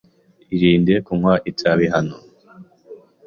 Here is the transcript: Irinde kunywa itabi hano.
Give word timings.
Irinde 0.55 0.93
kunywa 1.05 1.33
itabi 1.51 1.85
hano. 1.93 2.15